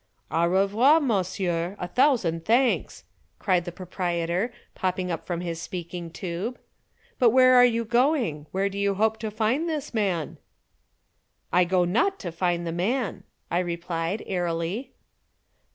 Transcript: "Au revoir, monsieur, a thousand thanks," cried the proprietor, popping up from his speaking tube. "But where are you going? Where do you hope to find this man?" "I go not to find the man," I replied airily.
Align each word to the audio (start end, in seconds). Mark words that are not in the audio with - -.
"Au 0.31 0.47
revoir, 0.47 0.99
monsieur, 0.99 1.75
a 1.77 1.87
thousand 1.87 2.43
thanks," 2.43 3.03
cried 3.37 3.65
the 3.65 3.71
proprietor, 3.71 4.51
popping 4.73 5.11
up 5.11 5.27
from 5.27 5.41
his 5.41 5.61
speaking 5.61 6.09
tube. 6.09 6.57
"But 7.19 7.29
where 7.29 7.53
are 7.53 7.63
you 7.63 7.85
going? 7.85 8.47
Where 8.51 8.67
do 8.67 8.79
you 8.79 8.95
hope 8.95 9.19
to 9.19 9.29
find 9.29 9.69
this 9.69 9.93
man?" 9.93 10.39
"I 11.53 11.65
go 11.65 11.85
not 11.85 12.19
to 12.21 12.31
find 12.31 12.65
the 12.65 12.71
man," 12.71 13.25
I 13.51 13.59
replied 13.59 14.23
airily. 14.25 14.93